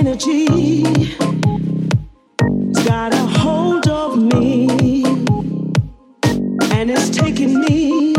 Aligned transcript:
energy 0.00 0.84
has 1.14 2.84
got 2.86 3.12
a 3.12 3.18
hold 3.38 3.86
of 3.86 4.16
me, 4.16 5.04
and 6.72 6.90
it's 6.90 7.10
taking 7.10 7.60
me. 7.60 8.09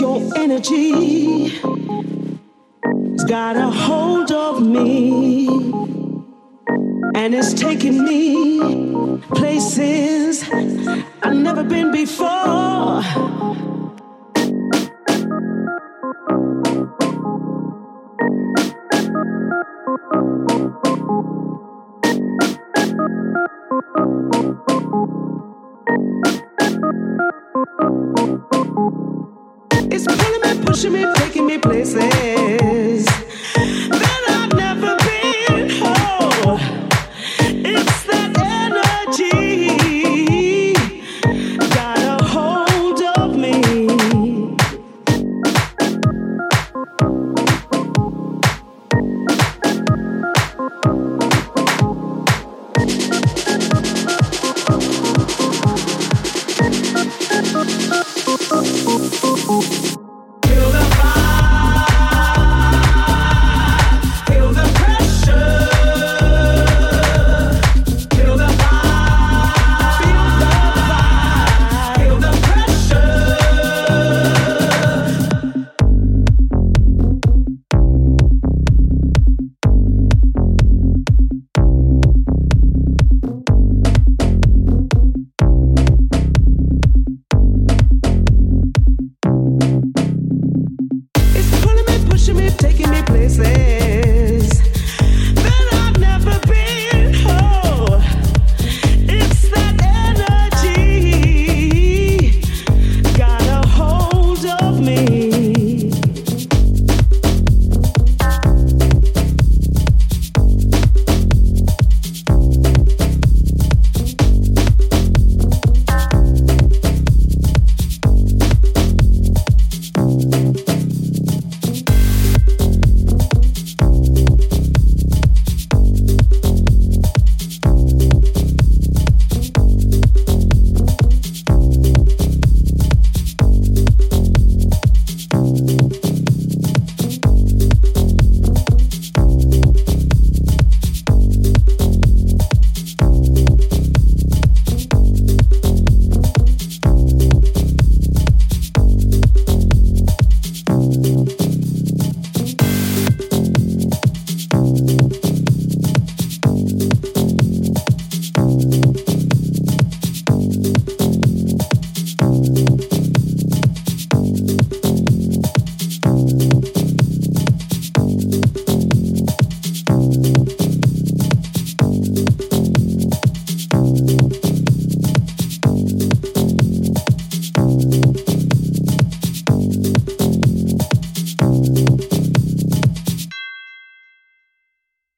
Your 0.00 0.22
energy. 0.36 1.46
It's 3.12 3.24
got 3.24 3.56
a 3.56 3.68
hold 3.68 4.30
of 4.30 4.64
me. 4.64 5.48
And 7.16 7.34
it's 7.34 7.52
taking 7.52 8.04
me 8.04 9.18
places 9.34 10.48
I've 11.22 11.36
never 11.36 11.64
been 11.64 11.90
before. 11.90 13.02
pushing 30.68 30.92
me, 30.92 31.06
taking 31.14 31.46
me 31.46 31.56
places 31.56 33.06
that 33.54 34.22
I've 34.28 34.52
never 34.54 34.96
been. 34.98 35.70
Oh, 35.82 36.58
it's 37.64 38.02
that 38.04 38.38
energy 38.38 40.74
got 41.74 42.20
a 42.20 42.22
hold 42.22 43.00
of 43.16 43.34
me. 43.34 44.54